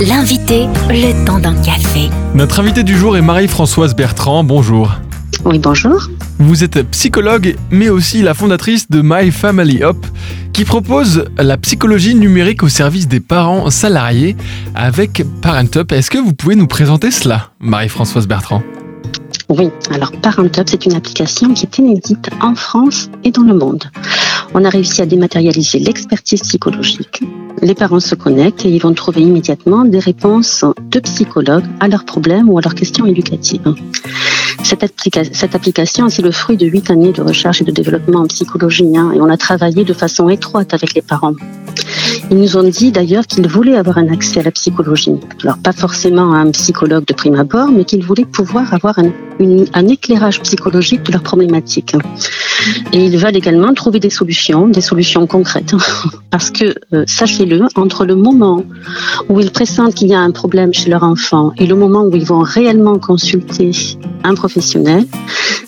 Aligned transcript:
L'invité, 0.00 0.66
le 0.90 1.26
temps 1.26 1.40
d'un 1.40 1.60
café. 1.60 2.08
Notre 2.32 2.60
invité 2.60 2.84
du 2.84 2.96
jour 2.96 3.16
est 3.16 3.20
Marie-Françoise 3.20 3.96
Bertrand. 3.96 4.44
Bonjour. 4.44 4.92
Oui, 5.44 5.58
bonjour. 5.58 6.08
Vous 6.38 6.62
êtes 6.62 6.88
psychologue, 6.90 7.56
mais 7.72 7.88
aussi 7.88 8.22
la 8.22 8.32
fondatrice 8.32 8.88
de 8.88 9.02
My 9.02 9.32
Family 9.32 9.82
Up, 9.82 9.96
qui 10.52 10.64
propose 10.64 11.24
la 11.36 11.56
psychologie 11.56 12.14
numérique 12.14 12.62
au 12.62 12.68
service 12.68 13.08
des 13.08 13.18
parents 13.18 13.70
salariés 13.70 14.36
avec 14.76 15.24
ParentUp. 15.42 15.90
Est-ce 15.90 16.12
que 16.12 16.18
vous 16.18 16.32
pouvez 16.32 16.54
nous 16.54 16.68
présenter 16.68 17.10
cela, 17.10 17.50
Marie-Françoise 17.58 18.28
Bertrand? 18.28 18.62
Oui, 19.48 19.70
alors 19.90 20.12
ParentUp, 20.12 20.68
c'est 20.68 20.86
une 20.86 20.94
application 20.94 21.52
qui 21.54 21.66
est 21.66 21.78
inédite 21.78 22.30
en 22.40 22.54
France 22.54 23.10
et 23.24 23.32
dans 23.32 23.42
le 23.42 23.54
monde. 23.54 23.82
On 24.54 24.64
a 24.64 24.68
réussi 24.70 25.02
à 25.02 25.06
dématérialiser 25.06 25.80
l'expertise 25.80 26.42
psychologique. 26.42 27.24
Les 27.62 27.74
parents 27.74 28.00
se 28.00 28.14
connectent 28.14 28.64
et 28.64 28.70
ils 28.70 28.80
vont 28.80 28.92
trouver 28.92 29.22
immédiatement 29.22 29.84
des 29.84 29.98
réponses 29.98 30.64
de 30.90 31.00
psychologues 31.00 31.64
à 31.80 31.88
leurs 31.88 32.04
problèmes 32.04 32.48
ou 32.48 32.58
à 32.58 32.60
leurs 32.60 32.74
questions 32.74 33.06
éducatives. 33.06 33.74
Cette, 34.62 34.82
application, 35.54 36.08
c'est 36.08 36.22
le 36.22 36.30
fruit 36.30 36.56
de 36.56 36.66
huit 36.66 36.90
années 36.90 37.12
de 37.12 37.22
recherche 37.22 37.62
et 37.62 37.64
de 37.64 37.70
développement 37.70 38.20
en 38.20 38.26
psychologie 38.26 38.96
hein, 38.96 39.12
et 39.14 39.20
on 39.20 39.28
a 39.28 39.36
travaillé 39.36 39.84
de 39.84 39.92
façon 39.92 40.28
étroite 40.28 40.74
avec 40.74 40.94
les 40.94 41.02
parents. 41.02 41.34
Ils 42.30 42.36
nous 42.36 42.56
ont 42.58 42.68
dit 42.68 42.92
d'ailleurs 42.92 43.26
qu'ils 43.26 43.48
voulaient 43.48 43.76
avoir 43.76 43.96
un 43.96 44.08
accès 44.08 44.40
à 44.40 44.42
la 44.42 44.50
psychologie. 44.50 45.14
Alors 45.42 45.56
pas 45.58 45.72
forcément 45.72 46.34
à 46.34 46.38
un 46.38 46.50
psychologue 46.50 47.06
de 47.06 47.14
prime 47.14 47.36
abord, 47.36 47.70
mais 47.70 47.84
qu'ils 47.84 48.04
voulaient 48.04 48.26
pouvoir 48.26 48.74
avoir 48.74 48.98
un, 48.98 49.12
éclairage 49.88 50.40
psychologique 50.42 51.04
de 51.04 51.12
leurs 51.12 51.22
problématiques. 51.22 51.94
Et 52.92 53.06
ils 53.06 53.16
veulent 53.16 53.36
également 53.36 53.72
trouver 53.72 53.98
des 53.98 54.10
solutions, 54.10 54.68
des 54.68 54.80
solutions 54.82 55.26
concrètes. 55.26 55.74
Parce 56.30 56.50
que, 56.50 56.74
euh, 56.92 57.04
sachez-le, 57.06 57.62
entre 57.76 58.04
le 58.04 58.14
moment 58.14 58.62
où 59.28 59.40
ils 59.40 59.50
pressentent 59.50 59.94
qu'il 59.94 60.08
y 60.08 60.14
a 60.14 60.20
un 60.20 60.32
problème 60.32 60.74
chez 60.74 60.90
leur 60.90 61.04
enfant 61.04 61.52
et 61.56 61.66
le 61.66 61.76
moment 61.76 62.02
où 62.02 62.14
ils 62.14 62.26
vont 62.26 62.40
réellement 62.40 62.98
consulter 62.98 63.70
un 64.24 64.34
professionnel, 64.34 65.06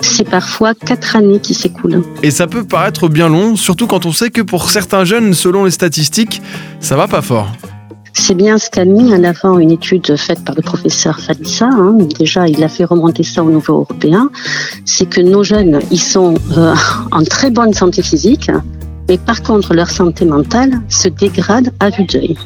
c'est 0.00 0.28
parfois 0.28 0.74
quatre 0.74 1.16
années 1.16 1.40
qui 1.40 1.54
s'écoulent. 1.54 2.02
Et 2.22 2.30
ça 2.30 2.46
peut 2.46 2.64
paraître 2.64 3.08
bien 3.08 3.28
long, 3.28 3.56
surtout 3.56 3.86
quand 3.86 4.06
on 4.06 4.12
sait 4.12 4.30
que 4.30 4.42
pour 4.42 4.70
certains 4.70 5.04
jeunes, 5.04 5.32
selon 5.34 5.64
les 5.64 5.70
statistiques, 5.70 6.42
ça 6.80 6.96
va 6.96 7.08
pas 7.08 7.22
fort. 7.22 7.48
C'est 8.12 8.34
bien 8.34 8.58
ce 8.58 8.68
qu'a 8.70 8.84
mis 8.84 9.14
en 9.14 9.24
avant 9.24 9.58
une 9.58 9.70
étude 9.70 10.16
faite 10.16 10.44
par 10.44 10.54
le 10.54 10.62
professeur 10.62 11.20
Falissa. 11.20 11.68
Hein. 11.70 11.98
Déjà, 12.18 12.48
il 12.48 12.62
a 12.64 12.68
fait 12.68 12.84
remonter 12.84 13.22
ça 13.22 13.42
au 13.42 13.50
niveau 13.50 13.74
européen. 13.74 14.30
C'est 14.84 15.08
que 15.08 15.20
nos 15.20 15.44
jeunes, 15.44 15.80
ils 15.90 16.00
sont 16.00 16.34
euh, 16.56 16.74
en 17.12 17.22
très 17.22 17.50
bonne 17.50 17.72
santé 17.72 18.02
physique, 18.02 18.50
mais 19.08 19.16
par 19.18 19.42
contre, 19.42 19.74
leur 19.74 19.90
santé 19.90 20.24
mentale 20.24 20.80
se 20.88 21.08
dégrade 21.08 21.72
à 21.80 21.90
vue 21.90 22.04
d'œil. 22.04 22.36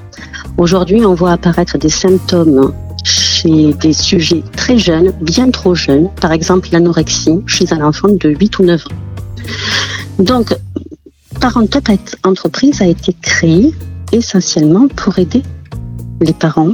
Aujourd'hui, 0.59 1.05
on 1.05 1.15
voit 1.15 1.33
apparaître 1.33 1.79
des 1.79 1.89
symptômes 1.89 2.73
chez 3.05 3.73
des 3.75 3.93
sujets 3.93 4.43
très 4.57 4.79
jeunes, 4.79 5.13
bien 5.21 5.51
trop 5.51 5.75
jeunes, 5.75 6.09
par 6.21 6.33
exemple 6.33 6.69
l'anorexie 6.73 7.41
chez 7.47 7.73
un 7.73 7.83
enfant 7.83 8.09
de 8.09 8.29
8 8.31 8.59
ou 8.59 8.65
9 8.65 8.81
ans. 8.87 10.23
Donc, 10.23 10.55
Parentop 11.41 11.89
Entreprise 12.23 12.81
a 12.81 12.87
été 12.87 13.15
créée 13.21 13.75
essentiellement 14.15 14.89
pour 14.89 15.19
aider 15.19 15.43
les 16.20 16.33
parents. 16.33 16.73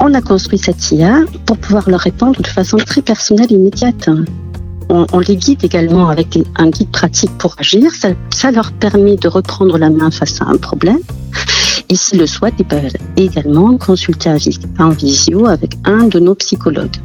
On 0.00 0.12
a 0.14 0.20
construit 0.20 0.58
cette 0.58 0.90
IA 0.90 1.20
pour 1.46 1.58
pouvoir 1.58 1.88
leur 1.88 2.00
répondre 2.00 2.40
de 2.40 2.46
façon 2.46 2.76
très 2.76 3.02
personnelle 3.02 3.46
et 3.50 3.54
immédiate. 3.54 4.08
On, 4.88 5.20
les 5.20 5.36
guide 5.36 5.64
également 5.64 6.10
avec 6.10 6.38
un 6.56 6.68
guide 6.68 6.90
pratique 6.90 7.30
pour 7.38 7.54
agir. 7.58 7.90
Ça, 7.92 8.08
ça 8.30 8.50
leur 8.50 8.72
permet 8.72 9.16
de 9.16 9.28
reprendre 9.28 9.78
la 9.78 9.88
main 9.88 10.10
face 10.10 10.42
à 10.42 10.44
un 10.44 10.56
problème. 10.56 10.98
Et 11.88 11.94
s'ils 11.94 12.18
le 12.18 12.26
souhaitent, 12.26 12.54
ils 12.58 12.66
peuvent 12.66 12.92
également 13.16 13.78
consulter 13.78 14.30
en 14.78 14.90
visio 14.90 15.46
avec 15.46 15.76
un 15.84 16.08
de 16.08 16.18
nos 16.18 16.34
psychologues. 16.34 16.96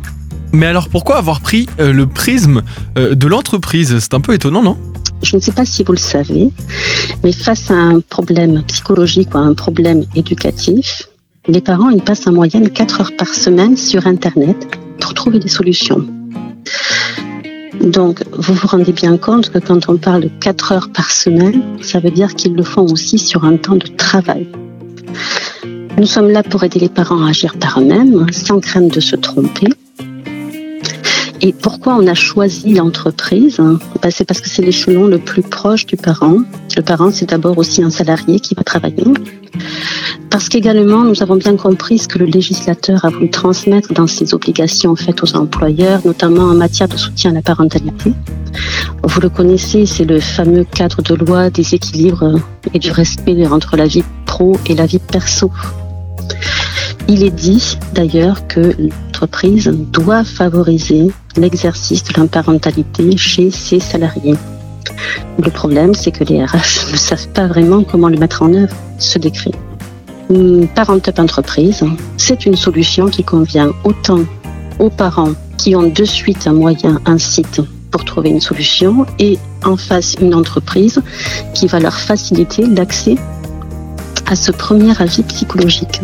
Mais 0.52 0.66
alors 0.66 0.90
pourquoi 0.90 1.18
avoir 1.18 1.42
pris 1.42 1.68
euh, 1.80 1.94
le 1.94 2.08
prisme 2.08 2.62
euh, 2.98 3.16
de 3.16 3.28
l'entreprise? 3.28 4.00
C'est 4.00 4.14
un 4.14 4.22
peu 4.22 4.34
étonnant, 4.34 4.64
non? 4.64 4.78
Je 5.28 5.36
ne 5.36 5.42
sais 5.42 5.52
pas 5.52 5.66
si 5.66 5.84
vous 5.84 5.92
le 5.92 5.98
savez, 5.98 6.50
mais 7.22 7.34
face 7.34 7.70
à 7.70 7.74
un 7.74 8.00
problème 8.00 8.64
psychologique 8.64 9.36
ou 9.36 9.38
à 9.38 9.42
un 9.42 9.54
problème 9.54 10.06
éducatif, 10.16 11.10
les 11.48 11.60
parents 11.60 11.90
ils 11.90 12.02
passent 12.02 12.28
en 12.28 12.32
moyenne 12.32 12.70
4 12.70 13.02
heures 13.02 13.12
par 13.18 13.28
semaine 13.28 13.76
sur 13.76 14.08
Internet 14.08 14.58
pour 15.02 15.14
trouver 15.14 15.40
des 15.40 15.50
solutions. 15.50 16.06
Donc, 17.82 18.24
vous 18.32 18.54
vous 18.54 18.68
rendez 18.68 18.94
bien 18.94 19.18
compte 19.18 19.50
que 19.50 19.60
quand 19.60 19.90
on 19.90 19.98
parle 19.98 20.22
de 20.24 20.30
4 20.40 20.72
heures 20.72 20.90
par 20.94 21.12
semaine, 21.12 21.62
ça 21.82 22.00
veut 22.00 22.12
dire 22.12 22.34
qu'ils 22.34 22.56
le 22.56 22.64
font 22.64 22.86
aussi 22.86 23.20
sur 23.20 23.44
un 23.44 23.58
temps 23.58 23.76
de 23.76 23.88
travail. 23.88 24.48
Nous 25.98 26.06
sommes 26.06 26.30
là 26.30 26.42
pour 26.42 26.64
aider 26.64 26.80
les 26.80 26.90
parents 26.90 27.26
à 27.26 27.30
agir 27.30 27.58
par 27.58 27.82
eux-mêmes, 27.82 28.28
sans 28.32 28.62
crainte 28.62 28.94
de 28.94 29.02
se 29.02 29.18
tromper. 29.18 29.68
Et 31.42 31.54
pourquoi 31.54 31.96
on 31.96 32.08
a 32.08 32.16
choisi 32.16 32.74
l'entreprise 32.74 33.58
ben, 33.58 34.10
C'est 34.10 34.26
parce 34.26 34.42
que 34.42 34.50
c'est 34.50 34.64
l'échelon 34.64 35.08
le 35.08 35.20
plus 35.20 35.44
proche 35.44 35.86
du 35.86 35.96
parent. 35.96 36.40
Le 36.76 36.82
parent, 36.82 37.12
c'est 37.12 37.30
d'abord 37.30 37.58
aussi 37.58 37.84
un 37.84 37.92
salarié 37.92 38.40
qui 38.40 38.56
va 38.56 38.64
travailler. 38.64 39.06
Parce 40.30 40.50
qu'également, 40.50 41.04
nous 41.04 41.22
avons 41.22 41.36
bien 41.36 41.56
compris 41.56 42.00
ce 42.00 42.08
que 42.08 42.18
le 42.18 42.26
législateur 42.26 43.06
a 43.06 43.10
voulu 43.10 43.30
transmettre 43.30 43.94
dans 43.94 44.08
ses 44.08 44.34
obligations 44.34 44.96
faites 44.96 45.24
aux 45.24 45.36
employeurs, 45.36 46.02
notamment 46.06 46.44
en 46.44 46.56
matière 46.56 46.88
de 46.88 46.98
soutien 46.98 47.32
à 47.32 47.34
la 47.36 47.42
parentalité. 47.42 48.14
Vous 49.04 49.22
le 49.22 49.30
connaissez, 49.30 49.86
c'est 49.86 50.06
le 50.06 50.20
fameux 50.20 50.64
cadre 50.64 51.02
de 51.02 51.16
loi 51.16 51.50
des 51.50 51.76
équilibres 51.76 52.40
et 52.74 52.80
du 52.80 52.92
respect 52.92 53.48
entre 53.48 53.78
la 53.78 53.86
vie 53.86 54.04
pro 54.26 54.58
et 54.68 54.76
la 54.76 54.86
vie 54.86 55.00
perso. 55.00 55.52
Il 57.10 57.24
est 57.24 57.32
dit 57.32 57.78
d'ailleurs 57.94 58.48
que 58.48 58.76
l'entreprise 58.78 59.72
doit 59.94 60.26
favoriser 60.26 61.08
l'exercice 61.38 62.04
de 62.04 62.20
la 62.20 62.28
parentalité 62.28 63.16
chez 63.16 63.50
ses 63.50 63.80
salariés. 63.80 64.36
Le 65.42 65.50
problème, 65.50 65.94
c'est 65.94 66.12
que 66.12 66.26
les 66.26 66.44
RH 66.44 66.92
ne 66.92 66.98
savent 66.98 67.30
pas 67.30 67.48
vraiment 67.48 67.84
comment 67.84 68.10
le 68.10 68.18
mettre 68.18 68.42
en 68.42 68.54
œuvre, 68.54 68.76
ce 69.00 69.20
décret. 69.20 69.52
Parent-up 70.76 71.20
entreprise, 71.20 71.86
c'est 72.18 72.46
une 72.46 72.58
solution 72.58 73.08
qui 73.08 73.24
convient 73.24 73.72
autant 73.86 74.20
aux 74.80 74.90
parents 74.90 75.32
qui 75.58 75.76
ont 75.76 75.90
de 75.90 76.04
suite 76.04 76.46
un 76.46 76.54
moyen, 76.54 77.00
un 77.06 77.18
site 77.18 77.62
pour 77.90 78.04
trouver 78.04 78.30
une 78.30 78.42
solution 78.42 79.06
et 79.18 79.40
en 79.64 79.78
face 79.78 80.16
une 80.20 80.36
entreprise 80.36 81.02
qui 81.54 81.68
va 81.68 81.80
leur 81.80 81.98
faciliter 81.98 82.66
l'accès 82.66 83.16
à 84.26 84.36
ce 84.36 84.52
premier 84.52 85.02
avis 85.02 85.24
psychologique 85.24 86.02